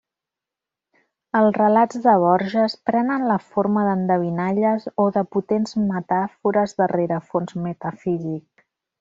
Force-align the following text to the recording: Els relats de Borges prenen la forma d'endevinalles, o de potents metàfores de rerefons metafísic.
Els 1.41 1.51
relats 1.57 1.99
de 2.05 2.15
Borges 2.23 2.75
prenen 2.91 3.25
la 3.33 3.35
forma 3.49 3.83
d'endevinalles, 3.89 4.89
o 5.05 5.07
de 5.19 5.25
potents 5.37 5.77
metàfores 5.93 6.75
de 6.81 6.89
rerefons 6.95 7.57
metafísic. 7.69 8.67